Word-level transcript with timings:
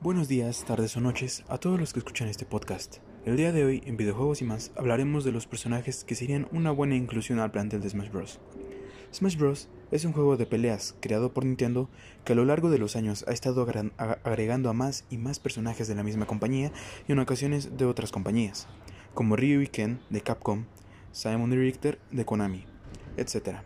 Buenos 0.00 0.28
días, 0.28 0.64
tardes 0.64 0.96
o 0.96 1.00
noches 1.00 1.42
a 1.48 1.58
todos 1.58 1.80
los 1.80 1.92
que 1.92 1.98
escuchan 1.98 2.28
este 2.28 2.46
podcast. 2.46 2.98
El 3.24 3.36
día 3.36 3.50
de 3.50 3.64
hoy, 3.64 3.82
en 3.84 3.96
videojuegos 3.96 4.40
y 4.40 4.44
más, 4.44 4.70
hablaremos 4.76 5.24
de 5.24 5.32
los 5.32 5.48
personajes 5.48 6.04
que 6.04 6.14
serían 6.14 6.46
una 6.52 6.70
buena 6.70 6.94
inclusión 6.94 7.40
al 7.40 7.50
plantel 7.50 7.80
de 7.80 7.90
Smash 7.90 8.12
Bros. 8.12 8.38
Smash 9.12 9.36
Bros. 9.36 9.68
es 9.90 10.04
un 10.04 10.12
juego 10.12 10.36
de 10.36 10.46
peleas 10.46 10.94
creado 11.00 11.32
por 11.32 11.44
Nintendo 11.44 11.90
que 12.24 12.34
a 12.34 12.36
lo 12.36 12.44
largo 12.44 12.70
de 12.70 12.78
los 12.78 12.94
años 12.94 13.24
ha 13.26 13.32
estado 13.32 13.66
agregando 13.98 14.70
a 14.70 14.72
más 14.72 15.04
y 15.10 15.18
más 15.18 15.40
personajes 15.40 15.88
de 15.88 15.96
la 15.96 16.04
misma 16.04 16.26
compañía 16.26 16.70
y 17.08 17.12
en 17.12 17.18
ocasiones 17.18 17.76
de 17.76 17.84
otras 17.84 18.12
compañías, 18.12 18.68
como 19.14 19.34
Ryu 19.34 19.62
y 19.62 19.66
Ken 19.66 19.98
de 20.10 20.20
Capcom, 20.20 20.66
Simon 21.10 21.52
y 21.52 21.56
Richter 21.56 21.98
de 22.12 22.24
Konami, 22.24 22.66
etc. 23.16 23.56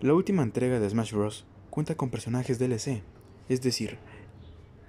La 0.00 0.14
última 0.14 0.44
entrega 0.44 0.78
de 0.78 0.88
Smash 0.88 1.12
Bros. 1.12 1.46
cuenta 1.70 1.96
con 1.96 2.10
personajes 2.10 2.60
DLC, 2.60 3.02
es 3.48 3.60
decir, 3.60 3.98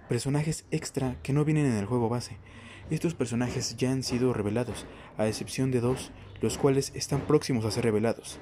personajes 0.08 0.66
extra 0.72 1.18
que 1.22 1.34
no 1.34 1.46
vienen 1.46 1.66
en 1.66 1.78
el 1.78 1.86
juego 1.86 2.10
base. 2.10 2.38
Estos 2.90 3.14
personajes 3.14 3.76
ya 3.78 3.92
han 3.92 4.04
sido 4.04 4.34
revelados, 4.34 4.86
a 5.18 5.28
excepción 5.28 5.72
de 5.72 5.82
dos, 5.82 6.12
los 6.42 6.58
cuales 6.58 6.92
están 6.96 7.22
próximos 7.22 7.66
a 7.66 7.72
ser 7.72 7.84
revelados. 7.84 8.40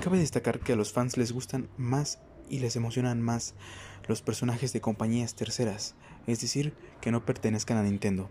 Cabe 0.00 0.18
destacar 0.18 0.60
que 0.60 0.72
a 0.72 0.76
los 0.76 0.92
fans 0.92 1.16
les 1.16 1.32
gustan 1.32 1.68
más 1.76 2.20
y 2.48 2.60
les 2.60 2.76
emocionan 2.76 3.20
más 3.20 3.54
los 4.06 4.22
personajes 4.22 4.72
de 4.72 4.80
compañías 4.80 5.34
terceras, 5.34 5.94
es 6.26 6.40
decir, 6.40 6.74
que 7.00 7.10
no 7.10 7.24
pertenezcan 7.24 7.78
a 7.78 7.82
Nintendo. 7.82 8.30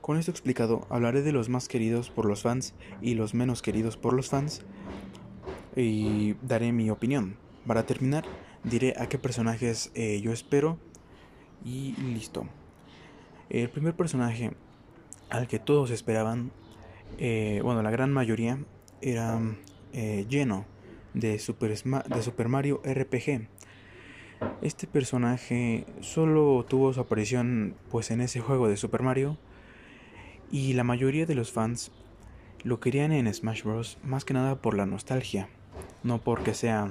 Con 0.00 0.18
esto 0.18 0.30
explicado, 0.30 0.86
hablaré 0.88 1.22
de 1.22 1.32
los 1.32 1.48
más 1.48 1.66
queridos 1.66 2.10
por 2.10 2.26
los 2.26 2.42
fans 2.42 2.74
y 3.00 3.14
los 3.14 3.34
menos 3.34 3.60
queridos 3.60 3.96
por 3.96 4.12
los 4.12 4.28
fans 4.28 4.62
y 5.74 6.34
daré 6.42 6.70
mi 6.70 6.90
opinión. 6.90 7.36
Para 7.66 7.86
terminar, 7.86 8.24
diré 8.66 8.94
a 8.98 9.08
qué 9.08 9.16
personajes 9.16 9.90
eh, 9.94 10.20
yo 10.20 10.32
espero 10.32 10.78
y 11.64 11.94
listo. 11.96 12.46
El 13.48 13.70
primer 13.70 13.94
personaje 13.94 14.52
al 15.30 15.46
que 15.46 15.58
todos 15.58 15.90
esperaban, 15.90 16.50
eh, 17.18 17.60
bueno, 17.62 17.82
la 17.82 17.90
gran 17.90 18.12
mayoría, 18.12 18.58
era 19.00 19.40
eh, 19.92 20.26
Geno 20.28 20.66
de 21.14 21.38
Super, 21.38 21.70
de 21.70 22.22
Super 22.22 22.48
Mario 22.48 22.82
RPG. 22.84 23.48
Este 24.60 24.86
personaje 24.86 25.86
solo 26.00 26.64
tuvo 26.68 26.92
su 26.92 27.00
aparición 27.00 27.76
pues 27.90 28.10
en 28.10 28.20
ese 28.20 28.40
juego 28.40 28.68
de 28.68 28.76
Super 28.76 29.02
Mario 29.02 29.38
y 30.50 30.74
la 30.74 30.84
mayoría 30.84 31.24
de 31.24 31.34
los 31.34 31.52
fans 31.52 31.92
lo 32.62 32.80
querían 32.80 33.12
en 33.12 33.32
Smash 33.32 33.62
Bros. 33.62 33.98
más 34.02 34.24
que 34.24 34.34
nada 34.34 34.60
por 34.60 34.76
la 34.76 34.86
nostalgia, 34.86 35.48
no 36.02 36.20
porque 36.20 36.52
sea 36.52 36.90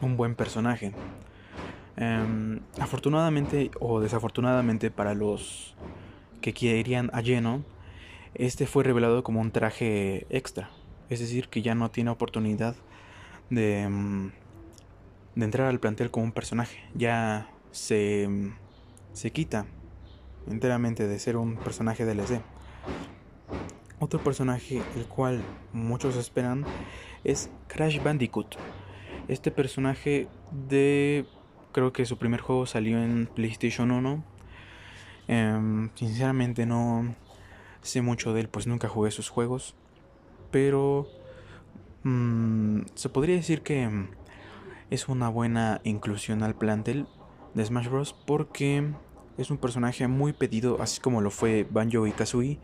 un 0.00 0.16
buen 0.16 0.34
personaje. 0.34 0.92
Em, 1.96 2.60
afortunadamente 2.78 3.70
o 3.80 4.00
desafortunadamente 4.00 4.90
para 4.90 5.14
los 5.14 5.74
que 6.40 6.54
querían 6.54 7.10
a 7.12 7.20
lleno, 7.20 7.62
este 8.34 8.66
fue 8.66 8.84
revelado 8.84 9.22
como 9.22 9.40
un 9.40 9.50
traje 9.50 10.26
extra. 10.30 10.70
Es 11.08 11.20
decir, 11.20 11.48
que 11.48 11.62
ya 11.62 11.74
no 11.74 11.90
tiene 11.90 12.10
oportunidad 12.10 12.76
de, 13.50 13.82
em, 13.82 14.30
de 15.34 15.44
entrar 15.44 15.66
al 15.66 15.80
plantel 15.80 16.10
como 16.10 16.24
un 16.24 16.32
personaje. 16.32 16.78
Ya 16.94 17.50
se, 17.72 18.28
se 19.12 19.30
quita 19.32 19.66
enteramente 20.48 21.06
de 21.06 21.18
ser 21.18 21.36
un 21.36 21.56
personaje 21.56 22.04
DLC. 22.04 22.40
Otro 23.98 24.22
personaje 24.24 24.82
el 24.96 25.04
cual 25.04 25.42
muchos 25.72 26.16
esperan 26.16 26.64
es 27.24 27.50
Crash 27.68 28.02
Bandicoot. 28.02 28.56
Este 29.30 29.52
personaje 29.52 30.26
de... 30.68 31.24
Creo 31.70 31.92
que 31.92 32.04
su 32.04 32.18
primer 32.18 32.40
juego 32.40 32.66
salió 32.66 33.00
en 33.00 33.28
PlayStation 33.32 33.92
1. 33.92 34.24
Em, 35.28 35.90
sinceramente 35.94 36.66
no 36.66 37.14
sé 37.80 38.02
mucho 38.02 38.32
de 38.32 38.40
él, 38.40 38.48
pues 38.48 38.66
nunca 38.66 38.88
jugué 38.88 39.12
sus 39.12 39.28
juegos. 39.28 39.76
Pero... 40.50 41.06
Mm, 42.02 42.80
se 42.94 43.08
podría 43.08 43.36
decir 43.36 43.62
que 43.62 43.88
es 44.90 45.06
una 45.06 45.28
buena 45.28 45.80
inclusión 45.84 46.42
al 46.42 46.56
plantel 46.56 47.06
de 47.54 47.64
Smash 47.64 47.86
Bros. 47.86 48.16
Porque 48.26 48.90
es 49.38 49.48
un 49.52 49.58
personaje 49.58 50.08
muy 50.08 50.32
pedido, 50.32 50.82
así 50.82 51.00
como 51.00 51.20
lo 51.20 51.30
fue 51.30 51.68
Banjo 51.70 52.08
y 52.08 52.10
Kazooie 52.10 52.58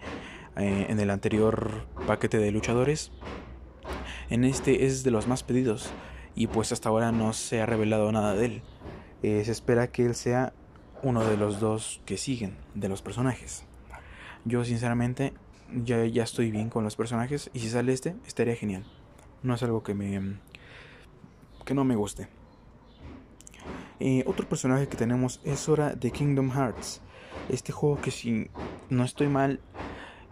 eh, 0.56 0.86
en 0.88 0.98
el 0.98 1.10
anterior 1.10 1.86
paquete 2.08 2.38
de 2.38 2.50
luchadores. 2.50 3.12
En 4.30 4.42
este 4.42 4.86
es 4.86 5.04
de 5.04 5.12
los 5.12 5.28
más 5.28 5.44
pedidos 5.44 5.92
y 6.36 6.46
pues 6.46 6.70
hasta 6.70 6.90
ahora 6.90 7.10
no 7.10 7.32
se 7.32 7.60
ha 7.60 7.66
revelado 7.66 8.12
nada 8.12 8.34
de 8.34 8.46
él. 8.46 8.62
Eh, 9.22 9.42
se 9.44 9.50
espera 9.50 9.90
que 9.90 10.04
él 10.04 10.14
sea 10.14 10.52
uno 11.02 11.24
de 11.24 11.36
los 11.36 11.58
dos 11.58 12.00
que 12.04 12.18
siguen 12.18 12.56
de 12.74 12.88
los 12.88 13.02
personajes. 13.02 13.64
Yo 14.44 14.64
sinceramente 14.64 15.32
ya, 15.74 16.04
ya 16.04 16.22
estoy 16.22 16.50
bien 16.50 16.68
con 16.70 16.84
los 16.84 16.94
personajes 16.94 17.50
y 17.52 17.58
si 17.60 17.70
sale 17.70 17.92
este 17.92 18.14
estaría 18.26 18.54
genial. 18.54 18.84
No 19.42 19.54
es 19.54 19.62
algo 19.62 19.82
que 19.82 19.94
me 19.94 20.38
que 21.64 21.74
no 21.74 21.84
me 21.84 21.96
guste. 21.96 22.28
Eh, 23.98 24.22
otro 24.26 24.46
personaje 24.48 24.88
que 24.88 24.96
tenemos 24.96 25.40
es 25.42 25.68
Hora 25.68 25.94
de 25.94 26.10
Kingdom 26.10 26.50
Hearts. 26.52 27.00
Este 27.48 27.72
juego 27.72 28.00
que 28.00 28.10
si 28.10 28.50
no 28.90 29.04
estoy 29.04 29.28
mal 29.28 29.60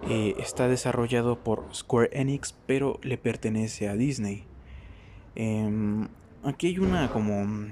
eh, 0.09 0.35
está 0.39 0.69
desarrollado 0.69 1.43
por 1.43 1.65
Square 1.75 2.11
Enix 2.13 2.55
pero 2.67 3.01
le 3.03 3.17
pertenece 3.17 3.89
a 3.89 3.95
Disney. 3.95 4.45
Em, 5.37 6.09
aquí 6.43 6.69
hay 6.69 6.79
una 6.79 7.11
como, 7.11 7.71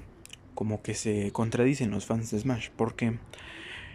como 0.54 0.82
que 0.82 0.94
se 0.94 1.30
contradicen 1.32 1.90
los 1.90 2.06
fans 2.06 2.30
de 2.30 2.38
Smash, 2.38 2.70
porque 2.76 3.18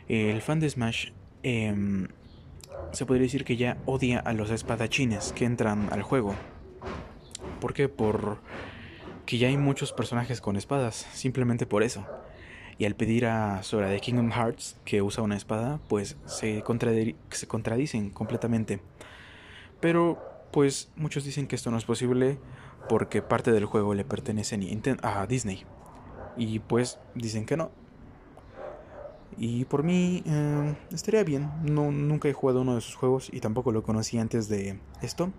el 0.07 0.41
fan 0.41 0.59
de 0.59 0.69
Smash 0.69 1.11
em, 1.43 2.07
se 2.91 3.05
podría 3.05 3.23
decir 3.23 3.43
que 3.43 3.57
ya 3.57 3.77
odia 3.85 4.19
a 4.19 4.33
los 4.33 4.49
espadachines 4.51 5.33
que 5.33 5.45
entran 5.45 5.89
al 5.91 6.01
juego. 6.01 6.35
¿Por 7.59 7.73
qué? 7.73 7.89
Por 7.89 8.39
que 9.27 9.37
ya 9.37 9.49
hay 9.49 9.57
muchos 9.57 9.91
personajes 9.91 10.39
con 10.41 10.55
espadas, 10.55 11.05
simplemente 11.13 11.65
por 11.65 11.83
eso. 11.83 12.07
Y 12.79 12.85
al 12.85 12.95
pedir 12.95 13.25
a 13.25 13.61
Sora 13.61 13.89
de 13.89 13.99
Kingdom 13.99 14.31
Hearts 14.31 14.77
que 14.85 15.01
usa 15.01 15.23
una 15.23 15.35
espada, 15.35 15.79
pues 15.89 16.15
se, 16.25 16.63
se 17.31 17.47
contradicen 17.47 18.09
completamente. 18.09 18.79
Pero, 19.81 20.23
pues 20.51 20.89
muchos 20.95 21.25
dicen 21.25 21.47
que 21.47 21.55
esto 21.55 21.71
no 21.71 21.77
es 21.77 21.85
posible 21.85 22.37
porque 22.89 23.21
parte 23.21 23.51
del 23.51 23.65
juego 23.65 23.93
le 23.93 24.05
pertenece 24.05 24.59
a 25.01 25.25
Disney. 25.27 25.63
Y 26.37 26.59
pues 26.59 26.99
dicen 27.15 27.45
que 27.45 27.57
no. 27.57 27.71
Y 29.37 29.65
por 29.65 29.83
mí 29.83 30.23
eh, 30.25 30.75
estaría 30.91 31.23
bien. 31.23 31.49
No, 31.63 31.91
nunca 31.91 32.27
he 32.27 32.33
jugado 32.33 32.61
uno 32.61 32.75
de 32.75 32.81
sus 32.81 32.95
juegos 32.95 33.29
y 33.31 33.39
tampoco 33.39 33.71
lo 33.71 33.83
conocí 33.83 34.17
antes 34.17 34.49
de 34.49 34.79
esto. 35.01 35.31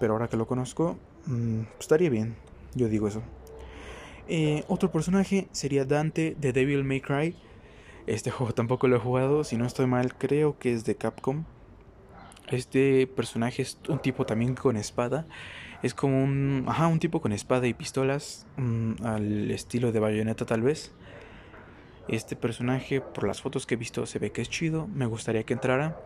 Pero 0.00 0.14
ahora 0.14 0.28
que 0.28 0.36
lo 0.36 0.46
conozco, 0.46 0.96
mm, 1.26 1.62
estaría 1.78 2.10
bien. 2.10 2.36
Yo 2.74 2.88
digo 2.88 3.08
eso. 3.08 3.22
Eh, 4.28 4.64
otro 4.68 4.90
personaje 4.90 5.48
sería 5.52 5.84
Dante 5.84 6.36
de 6.38 6.52
Devil 6.52 6.84
May 6.84 7.00
Cry. 7.00 7.36
Este 8.06 8.30
juego 8.32 8.52
tampoco 8.52 8.88
lo 8.88 8.96
he 8.96 9.00
jugado. 9.00 9.44
Si 9.44 9.56
no 9.56 9.66
estoy 9.66 9.86
mal, 9.86 10.14
creo 10.16 10.58
que 10.58 10.72
es 10.72 10.84
de 10.84 10.96
Capcom. 10.96 11.44
Este 12.48 13.06
personaje 13.06 13.62
es 13.62 13.78
un 13.88 14.00
tipo 14.00 14.26
también 14.26 14.54
con 14.54 14.76
espada. 14.76 15.26
Es 15.82 15.94
como 15.94 16.22
un, 16.22 16.64
ajá, 16.66 16.88
un 16.88 16.98
tipo 16.98 17.20
con 17.20 17.32
espada 17.32 17.66
y 17.68 17.74
pistolas, 17.74 18.46
mm, 18.56 19.04
al 19.04 19.50
estilo 19.50 19.92
de 19.92 20.00
bayoneta 20.00 20.44
tal 20.44 20.62
vez. 20.62 20.92
Este 22.08 22.36
personaje, 22.36 23.00
por 23.00 23.28
las 23.28 23.42
fotos 23.42 23.66
que 23.66 23.74
he 23.74 23.76
visto, 23.76 24.06
se 24.06 24.18
ve 24.18 24.32
que 24.32 24.42
es 24.42 24.48
chido. 24.48 24.88
Me 24.88 25.06
gustaría 25.06 25.44
que 25.44 25.52
entrara. 25.52 26.00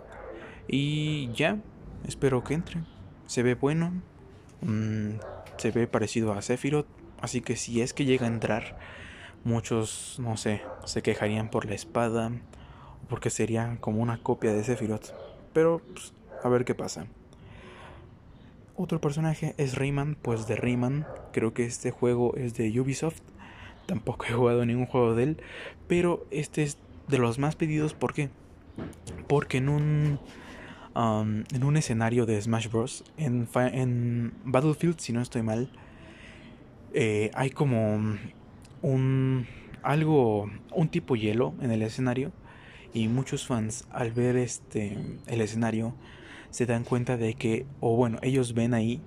Y 0.69 1.33
ya, 1.33 1.59
espero 2.07 2.45
que 2.45 2.55
entre. 2.55 2.83
Se 3.27 3.43
ve 3.43 3.55
bueno. 3.55 3.93
Mm, 4.61 5.21
se 5.57 5.71
ve 5.71 5.87
parecido 5.87 6.33
a 6.33 6.43
Sephiroth. 6.43 6.87
Así 7.21 7.41
que 7.41 7.57
si 7.57 7.81
es 7.81 7.95
que 7.95 8.05
llega 8.05 8.27
a 8.27 8.31
entrar, 8.31 8.77
muchos, 9.45 10.17
no 10.19 10.37
sé, 10.37 10.63
se 10.85 11.03
quejarían 11.03 11.51
por 11.51 11.67
la 11.67 11.75
espada. 11.75 12.33
Porque 13.09 13.31
sería 13.31 13.79
como 13.81 14.03
una 14.03 14.19
copia 14.23 14.53
de 14.53 14.65
Sephiroth. 14.65 15.13
Pero, 15.53 15.81
pues, 15.95 16.13
a 16.43 16.49
ver 16.49 16.65
qué 16.65 16.75
pasa. 16.75 17.07
Otro 18.75 19.01
personaje 19.01 19.55
es 19.59 19.77
Rayman, 19.77 20.17
pues 20.21 20.47
de 20.47 20.57
Rayman. 20.57 21.07
Creo 21.33 21.53
que 21.53 21.65
este 21.65 21.91
juego 21.91 22.35
es 22.37 22.55
de 22.55 22.81
Ubisoft. 22.81 23.21
Tampoco 23.87 24.25
he 24.29 24.33
jugado 24.33 24.65
ningún 24.65 24.87
juego 24.87 25.15
de 25.15 25.25
él. 25.25 25.37
Pero 25.89 26.27
este 26.31 26.63
es 26.63 26.79
de 27.09 27.19
los 27.19 27.39
más 27.39 27.55
pedidos. 27.55 27.93
¿Por 27.93 28.15
qué? 28.15 28.31
Porque 29.29 29.59
en 29.59 29.69
un, 29.69 30.19
um, 30.95 31.45
en 31.53 31.65
un 31.65 31.77
escenario 31.77 32.25
de 32.25 32.41
Smash 32.41 32.69
Bros. 32.69 33.05
En, 33.19 34.33
Battlefield, 34.45 34.99
si 34.99 35.13
no 35.13 35.21
estoy 35.21 35.43
mal, 35.43 35.71
eh, 36.95 37.31
hay 37.35 37.51
como 37.51 38.17
un 38.81 39.47
algo, 39.83 40.51
un 40.71 40.89
tipo 40.89 41.15
hielo 41.15 41.55
en 41.61 41.71
el 41.73 41.83
escenario. 41.83 42.33
Y 42.95 43.09
muchos 43.09 43.47
fans 43.47 43.87
al 43.91 44.13
ver 44.13 44.37
este 44.37 44.99
el 45.27 45.41
escenario 45.41 45.95
se 46.53 46.67
dan 46.67 46.85
cuenta 46.85 47.17
de 47.17 47.35
que, 47.35 47.67
o 47.81 47.97
bueno, 47.97 48.19
ellos 48.23 48.53
ven 48.53 48.75
ahí 48.75 49.01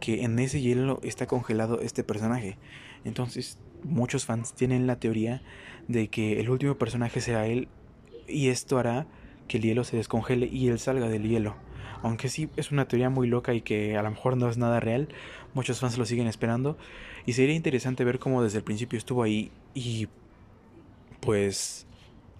que 0.00 0.24
en 0.24 0.38
ese 0.38 0.60
hielo 0.60 1.00
está 1.02 1.26
congelado 1.26 1.80
este 1.80 2.04
personaje. 2.04 2.58
Entonces 3.04 3.58
muchos 3.84 4.26
fans 4.26 4.52
tienen 4.52 4.86
la 4.86 4.98
teoría 4.98 5.40
de 5.86 6.08
que 6.08 6.40
el 6.40 6.50
último 6.50 6.76
personaje 6.76 7.20
será 7.20 7.46
él 7.46 7.68
y 8.26 8.48
esto 8.48 8.78
hará 8.78 9.06
que 9.46 9.58
el 9.58 9.62
hielo 9.62 9.84
se 9.84 9.96
descongele 9.96 10.46
y 10.46 10.68
él 10.68 10.80
salga 10.80 11.08
del 11.08 11.22
hielo. 11.22 11.54
Aunque 12.02 12.28
sí 12.28 12.50
es 12.56 12.72
una 12.72 12.88
teoría 12.88 13.10
muy 13.10 13.28
loca 13.28 13.54
y 13.54 13.60
que 13.60 13.96
a 13.96 14.02
lo 14.02 14.10
mejor 14.10 14.36
no 14.36 14.48
es 14.48 14.58
nada 14.58 14.80
real, 14.80 15.08
muchos 15.54 15.78
fans 15.78 15.98
lo 15.98 16.04
siguen 16.04 16.26
esperando 16.26 16.76
y 17.26 17.34
sería 17.34 17.54
interesante 17.54 18.04
ver 18.04 18.18
cómo 18.18 18.42
desde 18.42 18.58
el 18.58 18.64
principio 18.64 18.98
estuvo 18.98 19.22
ahí 19.22 19.52
y 19.72 20.08
pues 21.20 21.86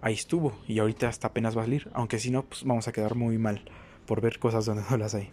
ahí 0.01 0.15
estuvo 0.15 0.59
y 0.67 0.81
ahorita 0.81 1.09
hasta 1.09 1.29
apenas 1.29 1.57
va 1.57 1.63
a 1.63 1.65
salir, 1.65 1.89
aunque 1.93 2.19
si 2.19 2.31
no 2.33 2.45
pues 2.45 2.65
vamos 2.65 2.89
a 2.89 2.93
quedar 2.93 3.15
muy 3.15 3.39
mal 3.39 3.63
por 4.09 4.23
ver 4.23 4.41
cosas 4.41 4.65
donde 4.65 4.83
no 4.91 4.97
las 4.97 5.15
hay. 5.15 5.31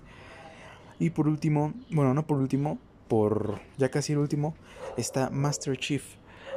Y 0.99 1.09
por 1.09 1.27
último, 1.27 1.73
bueno, 1.89 2.13
no 2.13 2.27
por 2.27 2.37
último, 2.37 2.77
por 3.07 3.59
ya 3.77 3.89
casi 3.89 4.13
el 4.13 4.19
último, 4.19 4.53
está 4.97 5.29
Master 5.29 5.77
Chief, 5.77 6.03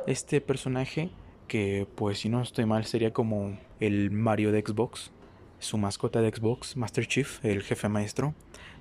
este 0.07 0.41
personaje 0.41 1.11
que 1.47 1.87
pues 1.95 2.19
si 2.19 2.29
no 2.29 2.43
estoy 2.43 2.67
mal 2.67 2.85
sería 2.85 3.13
como 3.13 3.59
el 3.81 4.11
Mario 4.11 4.53
de 4.53 4.61
Xbox, 4.61 5.13
su 5.61 5.79
mascota 5.79 6.21
de 6.21 6.31
Xbox, 6.31 6.77
Master 6.77 7.07
Chief, 7.07 7.43
el 7.45 7.63
jefe 7.63 7.89
maestro 7.89 8.35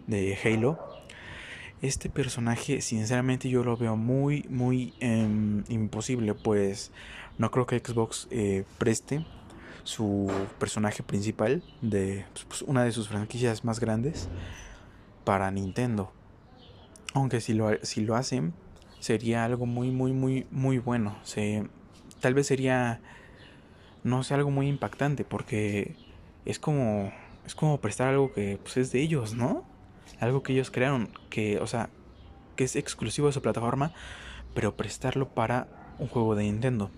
de 0.05 0.37
Halo. 0.43 0.79
Este 1.81 2.09
personaje 2.09 2.81
sinceramente 2.81 3.49
yo 3.49 3.63
lo 3.63 3.77
veo 3.77 3.95
muy 3.95 4.45
muy 4.49 4.93
em, 4.99 5.63
imposible 5.69 6.33
pues 6.33 6.91
no 7.37 7.51
creo 7.51 7.67
que 7.67 7.79
Xbox 7.79 8.27
eh, 8.31 8.63
preste 8.79 9.25
su 9.87 10.29
personaje 10.59 11.01
principal 11.01 11.63
de 11.81 12.25
pues, 12.49 12.61
una 12.63 12.83
de 12.83 12.91
sus 12.91 13.07
franquicias 13.07 13.63
más 13.63 13.79
grandes 13.79 14.27
para 15.23 15.49
Nintendo. 15.49 16.11
Aunque 17.13 17.39
si 17.39 17.53
lo, 17.53 17.69
si 17.83 18.01
lo 18.01 18.17
hacen, 18.17 18.53
sería 18.99 19.45
algo 19.45 19.65
muy, 19.65 19.89
muy, 19.89 20.11
muy, 20.11 20.45
muy 20.51 20.77
bueno. 20.79 21.17
Se, 21.23 21.69
tal 22.19 22.33
vez 22.33 22.47
sería, 22.47 22.99
no 24.03 24.23
sé, 24.23 24.33
algo 24.33 24.51
muy 24.51 24.67
impactante 24.67 25.23
porque 25.23 25.95
es 26.43 26.59
como, 26.59 27.13
es 27.45 27.55
como 27.55 27.79
prestar 27.79 28.09
algo 28.09 28.33
que 28.33 28.59
pues, 28.61 28.75
es 28.75 28.91
de 28.91 28.99
ellos, 28.99 29.35
¿no? 29.35 29.63
Algo 30.19 30.43
que 30.43 30.51
ellos 30.51 30.69
crearon, 30.69 31.11
que, 31.29 31.59
o 31.59 31.67
sea, 31.67 31.89
que 32.57 32.65
es 32.65 32.75
exclusivo 32.75 33.27
de 33.27 33.33
su 33.33 33.41
plataforma, 33.41 33.93
pero 34.53 34.75
prestarlo 34.75 35.29
para 35.29 35.95
un 35.97 36.09
juego 36.09 36.35
de 36.35 36.43
Nintendo. 36.43 36.91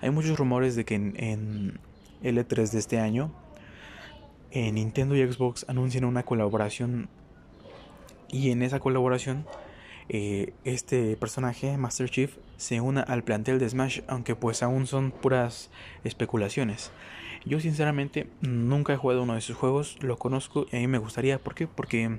Hay 0.00 0.08
muchos 0.08 0.38
rumores 0.38 0.74
de 0.74 0.86
que 0.86 0.94
en 0.94 1.78
L3 2.22 2.70
de 2.70 2.78
este 2.78 2.98
año, 2.98 3.32
en 4.50 4.74
Nintendo 4.74 5.16
y 5.16 5.32
Xbox 5.32 5.64
anuncian 5.68 6.04
una 6.04 6.24
colaboración 6.24 7.08
y 8.28 8.50
en 8.50 8.62
esa 8.62 8.80
colaboración 8.80 9.46
eh, 10.08 10.54
este 10.64 11.16
personaje, 11.16 11.76
Master 11.78 12.10
Chief, 12.10 12.36
se 12.56 12.80
una 12.80 13.00
al 13.00 13.22
plantel 13.22 13.58
de 13.58 13.68
Smash, 13.68 14.00
aunque 14.08 14.34
pues 14.34 14.62
aún 14.62 14.86
son 14.86 15.12
puras 15.12 15.70
especulaciones. 16.02 16.90
Yo 17.44 17.60
sinceramente 17.60 18.28
nunca 18.40 18.92
he 18.92 18.96
jugado 18.96 19.22
uno 19.22 19.34
de 19.34 19.40
sus 19.40 19.56
juegos, 19.56 19.98
lo 20.02 20.18
conozco 20.18 20.66
y 20.70 20.76
a 20.76 20.80
mí 20.80 20.88
me 20.88 20.98
gustaría, 20.98 21.38
¿por 21.38 21.54
qué? 21.54 21.66
Porque 21.66 22.18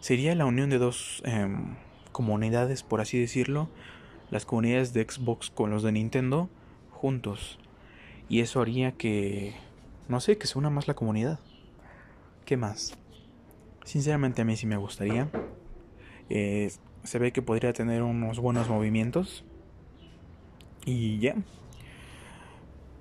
sería 0.00 0.34
la 0.34 0.46
unión 0.46 0.70
de 0.70 0.78
dos 0.78 1.22
em, 1.26 1.74
comunidades, 2.12 2.82
por 2.82 3.00
así 3.00 3.18
decirlo, 3.18 3.68
las 4.30 4.46
comunidades 4.46 4.92
de 4.92 5.04
Xbox 5.04 5.50
con 5.50 5.70
los 5.70 5.82
de 5.82 5.92
Nintendo 5.92 6.48
juntos. 6.90 7.58
Y 8.28 8.40
eso 8.40 8.60
haría 8.60 8.92
que, 8.92 9.54
no 10.08 10.20
sé, 10.20 10.38
que 10.38 10.46
se 10.46 10.58
una 10.58 10.70
más 10.70 10.88
la 10.88 10.94
comunidad. 10.94 11.38
¿Qué 12.44 12.56
más? 12.56 12.96
Sinceramente 13.84 14.42
a 14.42 14.44
mí 14.44 14.56
sí 14.56 14.66
me 14.66 14.76
gustaría. 14.76 15.28
Eh, 16.28 16.72
se 17.04 17.18
ve 17.18 17.32
que 17.32 17.42
podría 17.42 17.72
tener 17.72 18.02
unos 18.02 18.40
buenos 18.40 18.68
movimientos. 18.68 19.44
Y 20.84 21.18
ya. 21.18 21.36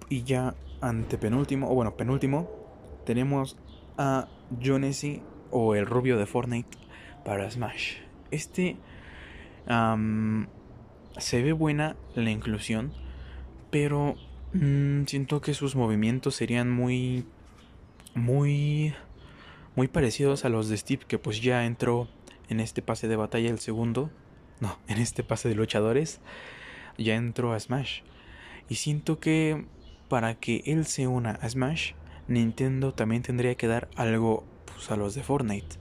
Y 0.09 0.23
ya 0.23 0.55
ante 0.81 1.17
penúltimo, 1.17 1.71
o 1.71 1.75
bueno, 1.75 1.95
penúltimo, 1.95 2.49
tenemos 3.05 3.57
a 3.97 4.27
Jonesy 4.63 5.23
o 5.49 5.75
el 5.75 5.85
rubio 5.85 6.17
de 6.17 6.25
Fortnite 6.25 6.77
para 7.23 7.49
Smash. 7.49 7.97
Este 8.29 8.77
se 11.17 11.41
ve 11.41 11.53
buena 11.53 11.95
la 12.13 12.29
inclusión, 12.29 12.93
pero 13.71 14.15
mm, 14.59 15.05
siento 15.05 15.41
que 15.41 15.53
sus 15.53 15.75
movimientos 15.75 16.35
serían 16.35 16.71
muy, 16.71 17.25
muy 18.13 18.93
muy 19.75 19.87
parecidos 19.87 20.45
a 20.45 20.49
los 20.49 20.69
de 20.69 20.77
Steve, 20.77 21.03
que 21.07 21.19
pues 21.19 21.41
ya 21.41 21.65
entró 21.65 22.07
en 22.47 22.59
este 22.59 22.81
pase 22.81 23.07
de 23.07 23.15
batalla 23.15 23.49
el 23.49 23.59
segundo, 23.59 24.09
no, 24.59 24.79
en 24.87 24.97
este 24.99 25.23
pase 25.23 25.49
de 25.49 25.55
luchadores, 25.55 26.21
ya 26.97 27.15
entró 27.15 27.53
a 27.53 27.59
Smash. 27.59 28.01
Y 28.69 28.75
siento 28.75 29.19
que 29.19 29.65
para 30.07 30.35
que 30.35 30.63
él 30.65 30.85
se 30.85 31.07
una 31.07 31.31
a 31.31 31.49
Smash, 31.49 31.93
Nintendo 32.27 32.93
también 32.93 33.21
tendría 33.21 33.55
que 33.55 33.67
dar 33.67 33.89
algo 33.95 34.43
pues, 34.65 34.89
a 34.91 34.95
los 34.95 35.13
de 35.13 35.23
Fortnite. 35.23 35.77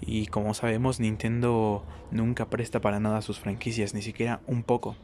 Y 0.00 0.26
como 0.26 0.54
sabemos, 0.54 1.00
Nintendo 1.00 1.84
nunca 2.10 2.50
presta 2.50 2.80
para 2.80 3.00
nada 3.00 3.22
sus 3.22 3.38
franquicias, 3.38 3.94
ni 3.94 4.02
siquiera 4.02 4.40
un 4.46 4.62
poco. 4.62 4.96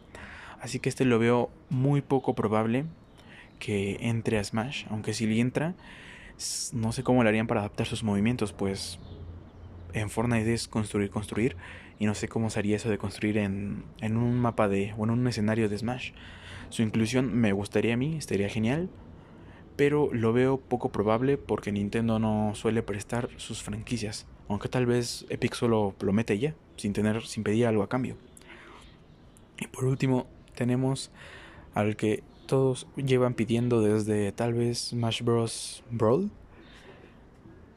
Así 0.61 0.79
que 0.79 0.89
este 0.89 1.05
lo 1.05 1.19
veo 1.19 1.51
muy 1.69 2.01
poco 2.01 2.35
probable 2.35 2.85
que 3.59 3.97
entre 4.01 4.39
a 4.39 4.45
Smash, 4.45 4.87
aunque 4.91 5.15
si 5.15 5.27
le 5.27 5.41
entra, 5.41 5.75
no 6.73 6.93
sé 6.93 7.03
cómo 7.03 7.23
le 7.23 7.29
harían 7.29 7.47
para 7.47 7.61
adaptar 7.61 7.87
sus 7.87 8.03
movimientos, 8.03 8.53
pues 8.53 8.99
en 9.93 10.11
Fortnite 10.11 10.53
es 10.53 10.69
construir, 10.69 11.11
construir, 11.11 11.57
y 11.99 12.07
no 12.07 12.15
sé 12.15 12.29
cómo 12.29 12.51
sería 12.51 12.77
eso 12.77 12.91
de 12.91 12.99
construir 12.99 13.39
en, 13.39 13.85
en 14.01 14.17
un 14.17 14.39
mapa 14.39 14.69
de, 14.69 14.95
o 14.99 15.05
en 15.05 15.11
un 15.11 15.27
escenario 15.29 15.69
de 15.69 15.79
Smash. 15.79 16.13
Su 16.69 16.83
inclusión 16.83 17.33
me 17.35 17.53
gustaría 17.53 17.95
a 17.95 17.97
mí, 17.97 18.17
estaría 18.17 18.49
genial, 18.49 18.91
pero 19.77 20.13
lo 20.13 20.33
veo 20.33 20.59
poco 20.59 20.91
probable 20.91 21.37
porque 21.37 21.73
Nintendo 21.73 22.19
no 22.19 22.53
suele 22.55 22.83
prestar 22.83 23.29
sus 23.37 23.63
franquicias, 23.63 24.27
aunque 24.49 24.69
tal 24.69 24.87
vez 24.87 25.25
Epic 25.29 25.55
solo 25.55 25.95
lo 26.01 26.13
mete 26.13 26.39
ya, 26.39 26.55
sin 26.77 26.93
tener, 26.93 27.25
sin 27.27 27.45
pedir 27.45 27.67
algo 27.67 27.83
a 27.83 27.89
cambio. 27.89 28.17
Y 29.59 29.69
por 29.69 29.85
último, 29.85 30.27
tenemos 30.55 31.13
al 31.75 31.97
que 31.97 32.23
todos 32.47 32.87
llevan 32.97 33.35
pidiendo 33.35 33.81
desde 33.81 34.33
tal 34.33 34.55
vez 34.55 34.89
Smash 34.91 35.23
Bros. 35.23 35.83
Brawl 35.91 36.31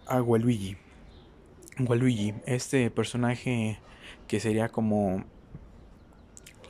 a 0.06 0.22
Waluigi. 0.22 0.78
Waluigi, 1.80 2.34
este 2.46 2.90
personaje 2.92 3.80
que 4.28 4.40
sería 4.40 4.70
como 4.70 5.24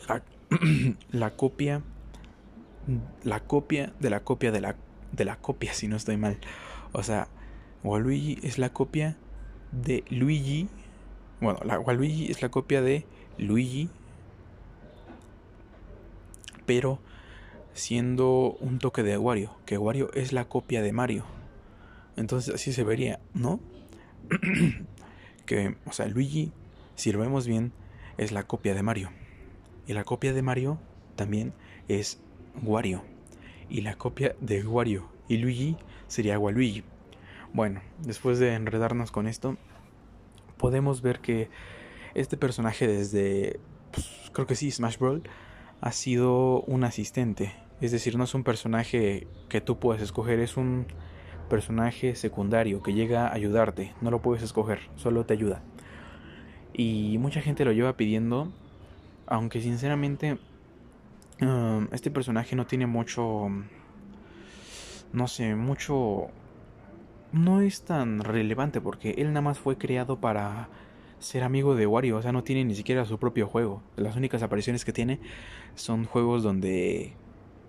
la, 0.08 0.24
la 1.12 1.36
copia 1.36 1.82
la 3.24 3.42
copia 3.42 3.94
de 4.00 4.10
la 4.10 4.22
copia 4.22 4.52
de 4.52 4.62
la 4.62 4.76
de 5.12 5.26
la 5.26 5.36
copia 5.38 5.74
si 5.74 5.88
no 5.88 5.96
estoy 5.96 6.18
mal. 6.18 6.38
O 6.94 7.04
sea, 7.04 7.28
Waluigi 7.84 8.40
es 8.44 8.58
la 8.58 8.70
copia 8.70 9.18
de 9.72 10.04
Luigi. 10.10 10.68
Bueno, 11.42 11.60
la 11.66 11.80
Waluigi 11.80 12.32
es 12.32 12.42
la 12.42 12.50
copia 12.50 12.82
de 12.82 13.06
Luigi 13.38 13.90
pero 16.68 17.00
siendo 17.78 18.58
un 18.60 18.80
toque 18.80 19.04
de 19.04 19.18
Wario, 19.18 19.56
que 19.66 19.78
Wario 19.78 20.12
es 20.14 20.34
la 20.34 20.50
copia 20.50 20.82
de 20.82 20.92
Mario. 20.92 21.26
Entonces 22.16 22.54
así 22.54 22.74
se 22.74 22.84
vería, 22.84 23.20
¿no? 23.34 23.60
que, 25.46 25.78
o 25.86 25.92
sea, 25.92 26.08
Luigi, 26.08 26.52
si 26.96 27.12
lo 27.12 27.20
vemos 27.20 27.48
bien, 27.48 27.72
es 28.18 28.32
la 28.32 28.44
copia 28.44 28.74
de 28.74 28.84
Mario. 28.84 29.12
Y 29.86 29.94
la 29.94 30.04
copia 30.04 30.34
de 30.34 30.42
Mario 30.42 30.80
también 31.16 31.54
es 31.88 32.20
Wario. 32.64 33.04
Y 33.70 33.82
la 33.82 33.96
copia 33.96 34.36
de 34.42 34.66
Wario 34.66 35.10
y 35.28 35.38
Luigi 35.38 35.78
sería 36.08 36.40
Waluigi. 36.40 36.84
Bueno, 37.54 37.82
después 38.00 38.40
de 38.40 38.56
enredarnos 38.56 39.12
con 39.12 39.28
esto, 39.28 39.58
podemos 40.58 41.02
ver 41.02 41.20
que 41.20 41.50
este 42.16 42.38
personaje 42.38 42.88
desde, 42.88 43.60
pues, 43.92 44.32
creo 44.34 44.48
que 44.48 44.56
sí, 44.56 44.72
Smash 44.72 44.98
Bros. 44.98 45.22
ha 45.82 45.92
sido 45.92 46.62
un 46.62 46.84
asistente 46.84 47.54
es 47.82 47.92
decir, 47.92 48.18
no 48.18 48.24
es 48.24 48.34
un 48.34 48.44
personaje 48.44 49.28
que 49.50 49.62
tú 49.62 49.80
puedes 49.80 50.02
escoger, 50.02 50.40
es 50.40 50.58
un 50.58 50.88
personaje 51.48 52.16
secundario 52.16 52.82
que 52.82 52.94
llega 52.94 53.28
a 53.28 53.34
ayudarte. 53.34 53.94
No 54.02 54.12
lo 54.12 54.22
puedes 54.22 54.44
escoger, 54.44 54.80
solo 54.96 55.26
te 55.26 55.34
ayuda. 55.34 55.62
Y 56.74 57.18
mucha 57.20 57.42
gente 57.42 57.66
lo 57.66 57.72
lleva 57.72 57.98
pidiendo, 57.98 58.52
aunque 59.26 59.62
sinceramente 59.62 60.38
um, 61.42 61.88
este 61.92 62.12
personaje 62.12 62.56
no 62.56 62.66
tiene 62.66 62.88
mucho, 62.88 63.48
no 65.14 65.28
sé, 65.28 65.56
mucho... 65.56 66.28
No 67.34 67.60
es 67.60 67.84
tan 67.84 68.22
relevante 68.22 68.80
porque 68.80 69.12
él 69.18 69.28
nada 69.28 69.42
más 69.42 69.60
fue 69.60 69.78
creado 69.78 70.22
para 70.22 70.70
ser 71.20 71.44
amigo 71.44 71.76
de 71.76 71.86
Wario, 71.86 72.18
o 72.18 72.22
sea, 72.22 72.32
no 72.32 72.44
tiene 72.44 72.64
ni 72.64 72.74
siquiera 72.74 73.06
su 73.06 73.20
propio 73.20 73.48
juego. 73.48 73.84
Las 73.98 74.16
únicas 74.16 74.44
apariciones 74.44 74.86
que 74.86 74.94
tiene 74.94 75.20
son 75.76 76.06
juegos 76.06 76.42
donde 76.42 77.16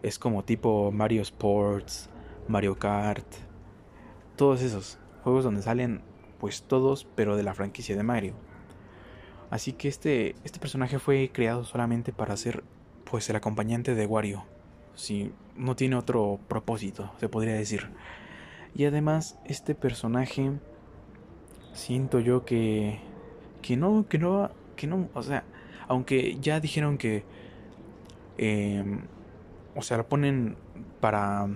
es 0.03 0.19
como 0.19 0.45
tipo 0.45 0.91
Mario 0.93 1.23
Sports, 1.23 2.09
Mario 2.49 2.79
Kart, 2.79 3.27
todos 4.37 4.63
esos 4.63 4.99
juegos 5.23 5.45
donde 5.45 5.63
salen 5.63 6.03
pues 6.39 6.63
todos 6.63 7.07
pero 7.15 7.37
de 7.37 7.43
la 7.43 7.55
franquicia 7.55 7.97
de 7.97 8.03
Mario. 8.03 8.35
Así 9.51 9.73
que 9.73 9.89
este, 9.89 10.35
este 10.45 10.59
personaje 10.61 10.99
fue 10.99 11.31
creado 11.33 11.65
solamente 11.65 12.13
para 12.13 12.37
ser 12.37 12.63
pues 13.11 13.29
el 13.31 13.37
acompañante 13.37 13.95
de 13.95 14.07
Wario. 14.07 14.45
Si 14.95 15.33
no 15.57 15.75
tiene 15.77 15.97
otro 15.97 16.39
propósito, 16.49 17.13
se 17.19 17.29
podría 17.29 17.55
decir. 17.55 17.89
Y 18.75 18.85
además, 18.85 19.39
este 19.45 19.75
personaje 19.75 20.53
siento 21.73 22.21
yo 22.21 22.45
que 22.45 23.01
que 23.63 23.77
no, 23.77 24.07
que 24.09 24.19
no, 24.19 24.51
que 24.77 24.87
no, 24.87 25.09
o 25.15 25.23
sea, 25.23 25.45
aunque 25.89 26.39
ya 26.41 26.61
dijeron 26.61 26.99
que, 26.99 27.25
eh, 28.39 28.85
o 29.79 29.83
sea, 29.83 29.97
lo 29.97 30.09
ponen 30.09 30.57
para 31.01 31.49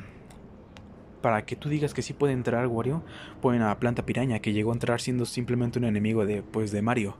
para 1.20 1.44
que 1.46 1.56
tú 1.56 1.68
digas 1.68 1.94
que 1.94 2.02
sí 2.02 2.12
puede 2.12 2.32
entrar 2.32 2.66
Wario, 2.66 3.02
ponen 3.40 3.62
a 3.62 3.78
Planta 3.78 4.04
Piraña, 4.04 4.40
que 4.40 4.52
llegó 4.52 4.72
a 4.72 4.74
entrar 4.74 5.00
siendo 5.00 5.24
simplemente 5.24 5.78
un 5.78 5.84
enemigo 5.84 6.26
de, 6.26 6.42
pues, 6.42 6.72
de 6.72 6.82
Mario. 6.82 7.16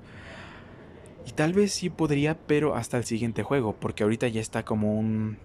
Y 1.24 1.30
tal 1.30 1.52
vez 1.52 1.72
sí 1.72 1.88
podría, 1.88 2.36
pero 2.36 2.74
hasta 2.74 2.98
el 2.98 3.04
siguiente 3.04 3.44
juego, 3.44 3.76
porque 3.78 4.02
ahorita 4.02 4.26
ya 4.26 4.40
está 4.40 4.64
como 4.64 4.98
un, 4.98 5.38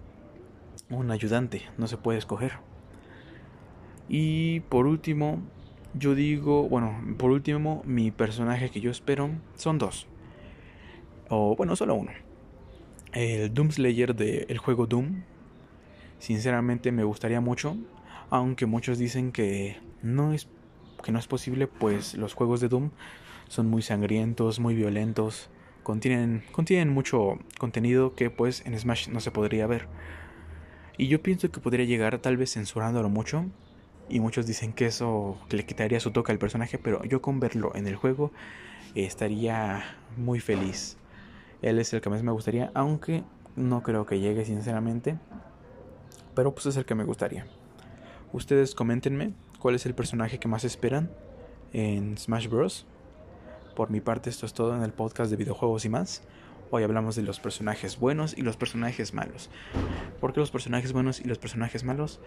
un 0.90 1.10
ayudante, 1.12 1.62
no 1.78 1.86
se 1.86 1.96
puede 1.96 2.18
escoger. 2.18 2.54
Y 4.08 4.60
por 4.60 4.86
último, 4.86 5.40
yo 5.94 6.14
digo, 6.14 6.68
bueno, 6.68 7.00
por 7.16 7.30
último, 7.30 7.82
mi 7.86 8.10
personaje 8.10 8.70
que 8.70 8.80
yo 8.80 8.90
espero 8.90 9.30
son 9.54 9.78
dos. 9.78 10.08
O 11.28 11.54
bueno, 11.54 11.76
solo 11.76 11.94
uno. 11.94 12.10
El 13.12 13.52
Doom 13.54 13.70
Slayer 13.70 14.14
del 14.14 14.58
juego 14.58 14.86
Doom. 14.86 15.22
Sinceramente 16.18 16.92
me 16.92 17.04
gustaría 17.04 17.40
mucho 17.40 17.76
aunque 18.30 18.66
muchos 18.66 18.98
dicen 18.98 19.32
que 19.32 19.78
no 20.02 20.32
es 20.32 20.48
que 21.02 21.12
no 21.12 21.18
es 21.18 21.28
posible, 21.28 21.68
pues 21.68 22.14
los 22.14 22.34
juegos 22.34 22.60
de 22.60 22.68
Doom 22.68 22.90
son 23.48 23.68
muy 23.68 23.82
sangrientos, 23.82 24.58
muy 24.58 24.74
violentos, 24.74 25.48
contienen 25.82 26.42
contienen 26.52 26.90
mucho 26.90 27.38
contenido 27.58 28.14
que 28.14 28.30
pues 28.30 28.66
en 28.66 28.78
Smash 28.78 29.08
no 29.08 29.20
se 29.20 29.30
podría 29.30 29.66
ver. 29.66 29.86
Y 30.96 31.06
yo 31.06 31.22
pienso 31.22 31.50
que 31.50 31.60
podría 31.60 31.84
llegar 31.84 32.18
tal 32.18 32.36
vez 32.36 32.54
censurándolo 32.54 33.08
mucho 33.08 33.46
y 34.08 34.20
muchos 34.20 34.46
dicen 34.46 34.72
que 34.72 34.86
eso 34.86 35.38
le 35.50 35.64
quitaría 35.64 36.00
su 36.00 36.10
toque 36.10 36.32
al 36.32 36.38
personaje, 36.38 36.78
pero 36.78 37.04
yo 37.04 37.22
con 37.22 37.38
verlo 37.38 37.72
en 37.76 37.86
el 37.86 37.94
juego 37.94 38.32
estaría 38.94 39.84
muy 40.16 40.40
feliz. 40.40 40.96
Él 41.62 41.78
es 41.78 41.92
el 41.92 42.00
que 42.00 42.10
más 42.10 42.22
me 42.22 42.32
gustaría, 42.32 42.72
aunque 42.74 43.22
no 43.54 43.82
creo 43.82 44.06
que 44.06 44.18
llegue 44.18 44.44
sinceramente, 44.44 45.18
pero 46.38 46.54
pues 46.54 46.66
es 46.66 46.76
el 46.76 46.84
que 46.84 46.94
me 46.94 47.02
gustaría. 47.02 47.48
Ustedes 48.32 48.76
coméntenme 48.76 49.32
cuál 49.58 49.74
es 49.74 49.86
el 49.86 49.94
personaje 49.96 50.38
que 50.38 50.46
más 50.46 50.62
esperan 50.62 51.10
en 51.72 52.16
Smash 52.16 52.46
Bros. 52.46 52.86
Por 53.74 53.90
mi 53.90 54.00
parte 54.00 54.30
esto 54.30 54.46
es 54.46 54.52
todo 54.52 54.76
en 54.76 54.84
el 54.84 54.92
podcast 54.92 55.32
de 55.32 55.36
videojuegos 55.36 55.84
y 55.84 55.88
más. 55.88 56.22
Hoy 56.70 56.84
hablamos 56.84 57.16
de 57.16 57.22
los 57.22 57.40
personajes 57.40 57.98
buenos 57.98 58.38
y 58.38 58.42
los 58.42 58.56
personajes 58.56 59.14
malos. 59.14 59.50
¿Por 60.20 60.32
qué 60.32 60.38
los 60.38 60.52
personajes 60.52 60.92
buenos 60.92 61.18
y 61.18 61.24
los 61.24 61.38
personajes 61.38 61.82
malos? 61.82 62.20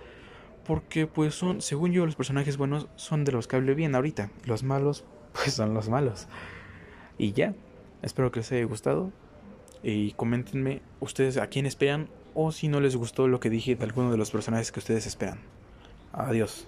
Porque 0.68 1.08
pues 1.08 1.34
son, 1.34 1.62
según 1.62 1.94
yo, 1.94 2.06
los 2.06 2.18
personajes 2.18 2.58
buenos 2.58 2.90
son 2.98 3.24
de 3.24 3.32
los 3.32 3.48
que 3.48 3.56
hablo 3.56 3.74
bien 3.76 3.96
ahorita. 3.96 4.30
Los 4.44 4.64
malos, 4.64 5.06
pues 5.32 5.54
son 5.54 5.74
los 5.74 5.88
malos. 5.88 6.28
Y 7.18 7.32
ya, 7.32 7.56
espero 8.02 8.30
que 8.30 8.42
les 8.42 8.52
haya 8.52 8.66
gustado. 8.66 9.14
Y 9.84 10.12
coméntenme 10.12 10.82
ustedes 11.00 11.38
a 11.38 11.48
quién 11.48 11.66
esperan 11.66 12.10
o 12.34 12.52
si 12.52 12.68
no 12.68 12.80
les 12.80 12.96
gustó 12.96 13.28
lo 13.28 13.40
que 13.40 13.50
dije 13.50 13.76
de 13.76 13.84
alguno 13.84 14.12
de 14.12 14.18
los 14.18 14.32
personajes 14.32 14.72
que 14.72 14.80
ustedes 14.80 15.06
esperan. 15.06 15.40
Adiós. 16.14 16.68